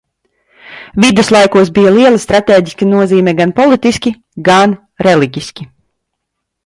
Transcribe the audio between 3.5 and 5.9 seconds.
politiski, gan reliģiski.